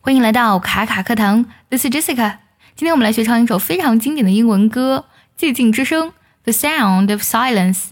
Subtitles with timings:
[0.00, 2.38] 欢迎来到卡卡课堂，This is Jessica。
[2.74, 5.06] 今天我们来学唱一首非常经典的英文歌
[5.40, 6.08] 《寂静之声》
[6.44, 7.86] （The Sound of Silence）。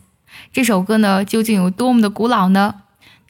[0.52, 2.76] 这首歌呢，究竟有多么的古老呢？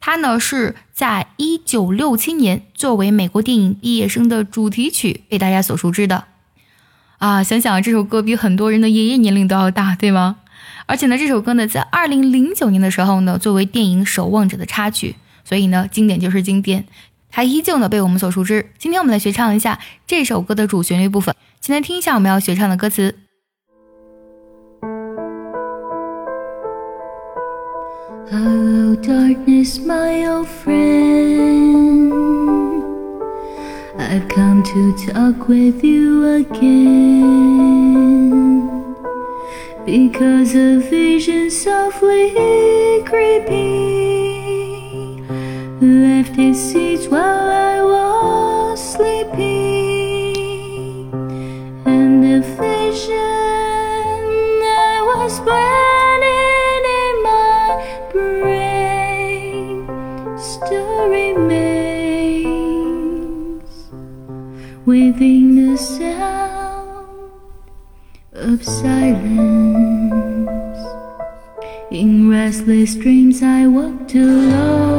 [0.01, 6.25] 它呢是在一九六七年作为美国电影《毕业生》的主题曲被大家所熟知的。
[7.19, 10.37] 啊，想想这首歌比很多人的爷爷年龄都要大，对吗？
[10.87, 16.87] 而且呢，这首歌呢，在二零零九年的时候呢，作为电影《守望者》的插曲，所以呢，经典就是经典，
[17.31, 18.71] 它依旧呢被我们所熟知。
[18.79, 23.15] 今天我们来学唱一下这首歌的主旋律部分，先来听一下我们要学唱的歌词。
[28.31, 32.13] Hello, darkness, my old friend.
[33.99, 37.71] I've come to talk with you again.
[39.85, 42.33] Because a vision softly
[43.05, 44.10] creeping
[45.81, 50.31] left its seeds while I was sleeping,
[51.87, 53.17] and the vision
[54.69, 57.67] I was planning in my
[58.13, 59.89] brain
[60.39, 61.71] still remains
[64.85, 67.09] within the sound
[68.33, 69.71] of silence.
[71.91, 74.90] In restless dreams, I walked alone.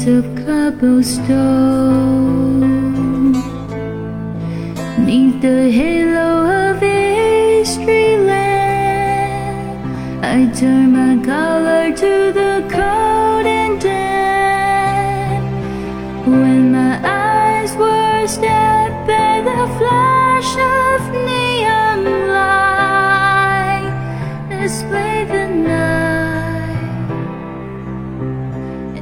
[0.00, 1.32] Streets of cobblestone.
[5.04, 9.84] Neath the halo of a street lamp,
[10.24, 12.99] I turn my collar to the cold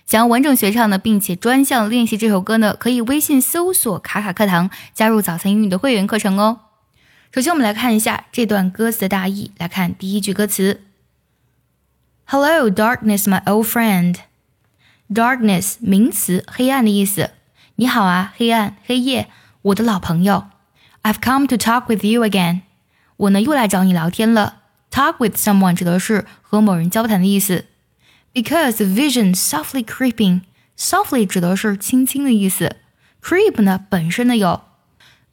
[0.05, 6.59] 想要完整学唱呢，并且专项练习这首歌呢，可以微信搜索“卡卡课堂”，加入早餐英语的会员课程哦。
[7.31, 9.51] 首先，我们来看一下这段歌词的大意。
[9.57, 10.81] 来看第一句歌词
[12.25, 14.17] ：Hello, darkness, my old friend.
[15.11, 17.31] Darkness 名词，黑暗的意思。
[17.75, 19.27] 你好啊，黑暗、黑夜，
[19.63, 20.45] 我的老朋友。
[21.02, 22.62] I've come to talk with you again.
[23.16, 24.62] 我呢又来找你聊天了。
[24.90, 27.66] Talk with someone 指的是和某人交谈的意思。
[28.32, 30.42] Because the vision softly creeping,
[30.78, 32.76] softly 指的是轻轻的意思，
[33.22, 34.62] creep 呢本身呢有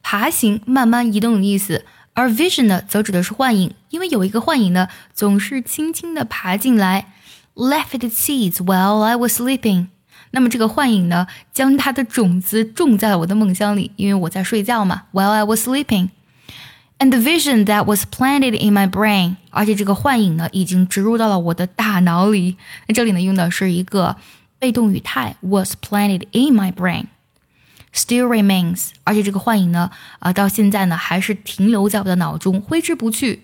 [0.02, 1.84] 爬行、慢慢移动的意思，
[2.14, 7.12] 而 vision 呢则指的是幻影，因为有一个幻影呢总是轻轻的爬进来。
[7.54, 9.86] Left its seeds while I was sleeping，
[10.30, 15.04] 那么这个幻影呢将它的种子种在了我的梦乡里，因为我在睡觉嘛。
[15.12, 22.56] While I was sleeping。And the vision that was planted in my brain，而且这个幻影呢，已经植入到了我的大脑里。
[22.86, 24.16] 那这里呢，用的是一个
[24.58, 29.90] 被动语态，was planted in my brain，still remains，而且这个幻影呢，
[30.20, 33.42] 啊，到现在呢，还是停留在我的脑中，挥之不去。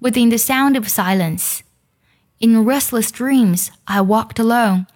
[0.00, 4.86] Within the sound of silence，in restless dreams I walked alone，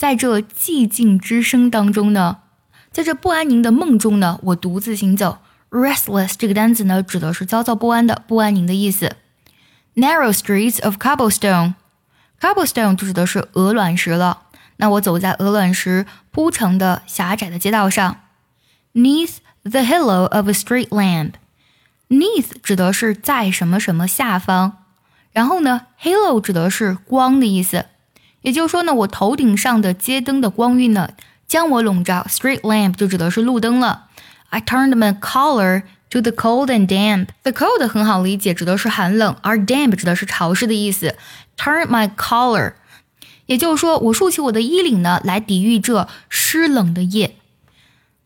[0.00, 2.38] 在这寂静之声当中呢，
[2.90, 5.40] 在这不安宁的梦中呢，我独自行走。
[5.68, 9.16] Restless 这个单词呢，指的是焦躁不安的、不安宁的意思。
[9.94, 14.44] Narrow streets of cobblestone，cobblestone 就指的是鹅卵石了。
[14.78, 18.22] 那我走在鹅卵石铺成的狭窄的街道上。
[18.94, 24.78] Neath the halo of a street lamp，neath 指的是在什么什么下方。
[25.32, 27.84] 然后呢，halo 指的是光的意思。
[28.42, 31.10] 也就是说呢，我头顶上的街灯的光晕呢，
[31.46, 32.26] 将我笼罩。
[32.28, 34.06] Street lamp 就指的是路灯了。
[34.48, 37.28] I turned my collar to the cold and damp.
[37.42, 41.16] The cold 很好理解，指的是寒冷，而 damp 指的是潮湿的意思。
[41.56, 42.72] Turn my collar，
[43.46, 47.36] 也就是说，我竖起我的衣领呢，来抵御这湿冷的夜。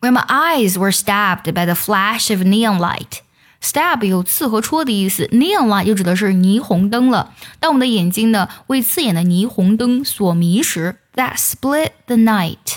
[0.00, 3.23] When my eyes were stabbed by the flash of neon light.
[3.64, 7.32] Stab 有刺和戳的意思，neon light 又指的是霓虹灯了。
[7.58, 12.76] 当我们的眼睛呢为刺眼的霓虹灯所迷时，that split the night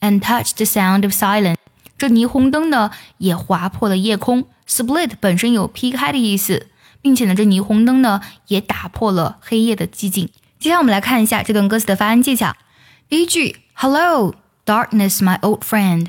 [0.00, 1.56] and touched the sound of silence。
[1.98, 4.46] 这霓虹灯呢，也划破了夜空。
[4.66, 6.68] Split 本身有劈开的意思，
[7.02, 10.30] 并且呢，这霓虹灯呢，也打破了黑夜的寂静。
[10.58, 12.56] 接下来我们来看一下这段歌词的发音技巧。
[13.10, 14.34] 第一句，Hello,
[14.64, 16.06] darkness, my old friend。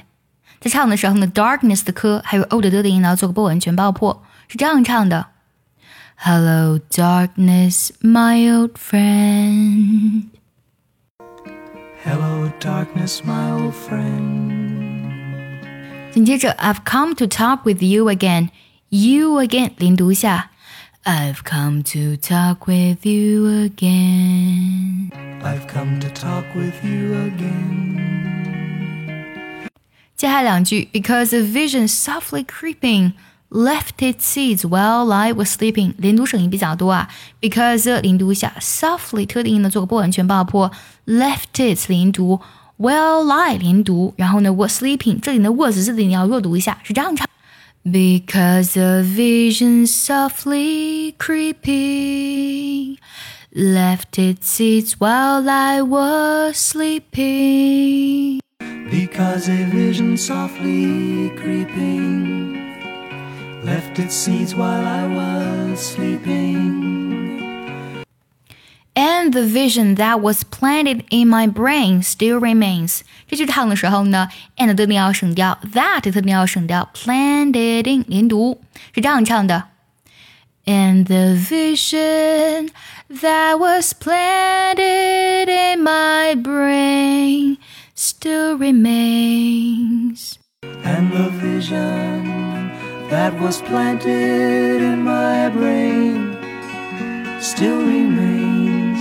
[0.65, 5.27] 在唱的时候呢，Darkness 的科还有 o 的的的音呢，做个不完全爆破，是这样唱的
[6.15, 10.23] ：Hello darkness, my old friend.
[12.03, 15.03] Hello darkness, my old friend.
[16.12, 18.50] 紧接着，I've come to talk with you again.
[18.89, 20.50] You again，连读一下。
[21.03, 25.11] I've come to talk with you again.
[25.44, 28.14] I've come to talk with you again.
[30.17, 33.12] 接下来两句，Because a vision softly creeping
[33.50, 37.08] left its seeds while I was sleeping，连读省音比较多啊。
[37.40, 40.70] Because 零读下，softly 特定音呢做个不完全爆破，
[41.06, 42.40] left its 连读，
[42.78, 47.26] while I 连读，然后呢 was sleeping 这里的 was 字你要弱读一下，是这样唱。
[47.82, 52.99] Because a vision softly creeping
[53.55, 58.40] left its seeds while I was sleeping.
[58.94, 62.58] Because a vision softly creeping
[63.64, 66.99] left its seeds while I was sleeping.
[68.96, 73.02] And the vision that was planted in my brain still remains。
[73.28, 78.61] 这句唱的时候呢，and 的特定要省掉，that 的特定要省掉，planted in 连读
[78.93, 79.69] 是这样唱的。
[80.67, 82.70] And the vision
[83.08, 87.56] that was planted in my brain
[87.94, 90.38] still remains.
[90.84, 92.70] And the vision
[93.08, 96.37] that was planted in my brain
[97.40, 98.99] still remains.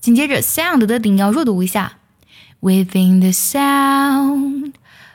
[0.00, 1.98] 紧接着 sound 的顶要弱读一下，
[2.60, 4.74] Within the sound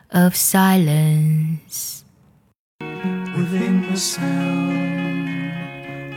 [0.10, 2.02] of silence。
[2.80, 5.54] Within the sound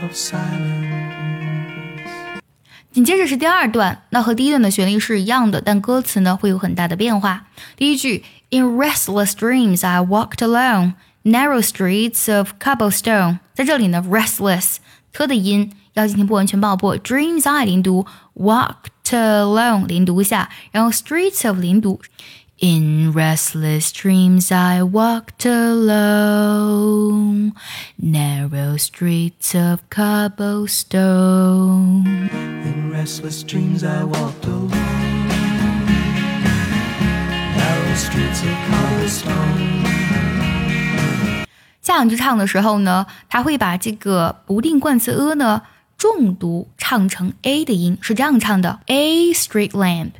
[0.01, 0.84] of silence.
[2.95, 7.45] 紧接着是第二段，那和第一段的旋律是一样的，但歌词呢会有很大的变化。
[7.77, 13.39] 第一句，In restless dreams I walked alone, narrow streets of cobblestone。
[13.53, 14.77] 在这里呢，restless
[15.13, 22.01] 特的音要进行不完全爆破，dreams I 连读，walked alone 连读一下，然后 streets of 连读。
[22.63, 27.53] In restless dreams I walked alone,
[27.99, 32.29] narrow streets of cobblestone.
[32.96, 34.70] Restless dreams I walked alone.
[37.94, 39.84] Streets of cobblestone.
[41.82, 45.60] 下两句唱的时候呢，他会把这个不定冠词 a 呢
[45.98, 50.12] 重读，唱成 a 的音，是这样唱的：A street lamp。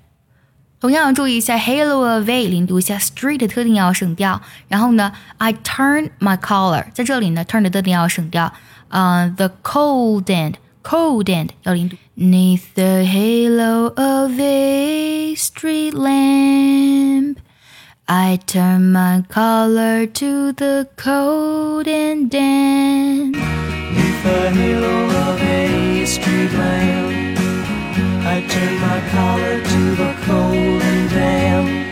[0.78, 4.42] 同样注意一下，halo away 连读一下，street 的特定要省掉。
[4.68, 8.52] 然后呢，I turn my collar，在这里呢，turn 的特定要省掉。
[8.88, 10.54] 嗯、t h e cold and
[10.85, 11.95] cold and 要连读。
[12.17, 23.37] Neath the halo of a street lamp。I turn my collar to the cold and damp.
[23.37, 27.39] Neath the halo of a street lamp,
[28.25, 31.84] I turn my collar to the cold and damp.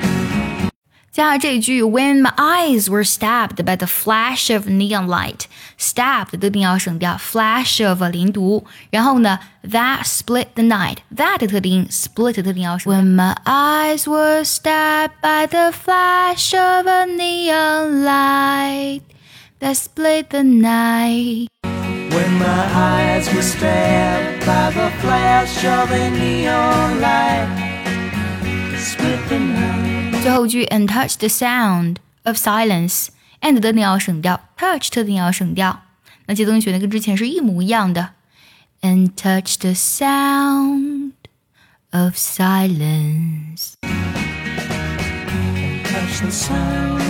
[1.13, 10.45] 加上这句，When my eyes were stabbed by the flash of neon light，stabbed 的定要省掉，flash of 连读，然后呢，that split
[10.53, 12.93] the night，that 的特定，split 的特定要省。
[12.93, 19.01] When my eyes were stabbed by the flash of a neon light
[19.59, 21.47] that split the night。
[21.63, 27.47] When my eyes were stabbed by the flash of a neon light,
[28.77, 29.92] split the night.
[30.23, 35.83] 最后一句，and touch the sound of silence，and 的特定要省掉，touch 特定要省掉。
[36.25, 38.11] 那节奏跟旋律跟之前是一模一样的，
[38.81, 41.13] and touch the sound
[41.91, 43.73] of silence。
[45.83, 47.01] Touch the sound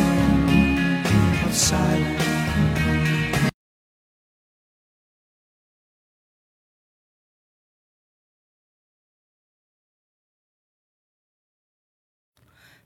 [1.44, 2.33] of silence.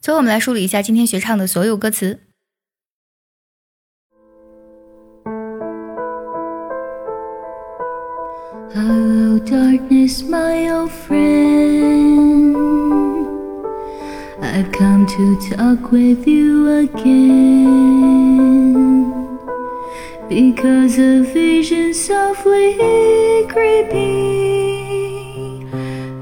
[0.01, 2.21] 最后我们来梳理一下今天学唱的所有歌词。
[8.75, 12.57] Hello, darkness, my old friend.
[14.41, 18.29] I've come to talk with you again.
[20.29, 22.77] Because a vision softly
[23.49, 24.79] creeping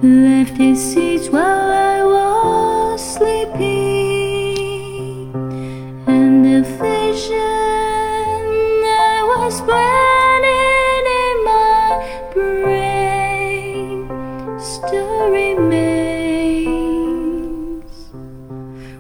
[0.00, 1.95] left its seeds while I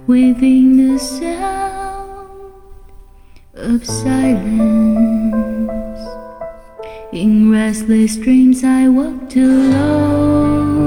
[0.06, 2.52] within the sound
[3.54, 6.00] of silence.
[7.12, 10.86] In restless dreams, I walked alone.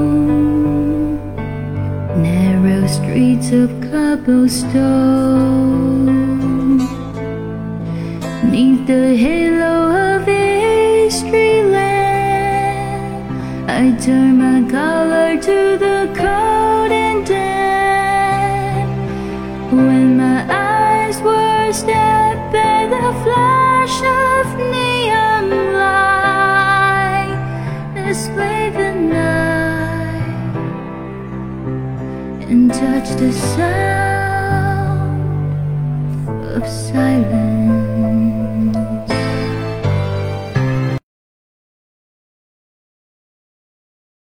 [2.22, 5.89] Narrow streets of cobblestone.
[8.50, 9.76] Neath the halo
[10.16, 13.24] of history land,
[13.70, 18.90] I turn my collar to the cold and damp.
[19.72, 27.36] When my eyes were stabbed by the flash of neon light,
[28.12, 30.24] slave the night
[32.50, 35.22] and touch the sound
[36.56, 37.49] of silence.